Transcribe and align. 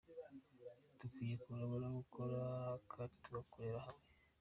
Dukwiye 0.97 1.35
kurangwa 1.43 1.77
no 1.83 1.89
gukora 1.97 2.39
kandi 2.91 3.13
tugakorera 3.23 3.79
hamwe. 3.85 4.07